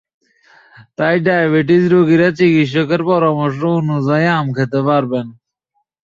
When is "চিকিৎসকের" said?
2.39-3.01